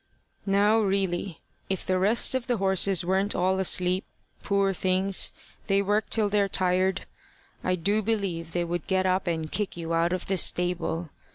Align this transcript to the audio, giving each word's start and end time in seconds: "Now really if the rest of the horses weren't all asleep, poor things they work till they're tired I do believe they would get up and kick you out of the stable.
"Now 0.47 0.79
really 0.79 1.41
if 1.69 1.85
the 1.85 1.99
rest 1.99 2.33
of 2.33 2.47
the 2.47 2.57
horses 2.57 3.05
weren't 3.05 3.35
all 3.35 3.59
asleep, 3.59 4.03
poor 4.41 4.73
things 4.73 5.31
they 5.67 5.79
work 5.83 6.09
till 6.09 6.27
they're 6.27 6.49
tired 6.49 7.05
I 7.63 7.75
do 7.75 8.01
believe 8.01 8.51
they 8.53 8.63
would 8.65 8.87
get 8.87 9.05
up 9.05 9.27
and 9.27 9.51
kick 9.51 9.77
you 9.77 9.93
out 9.93 10.11
of 10.11 10.25
the 10.25 10.37
stable. 10.37 11.11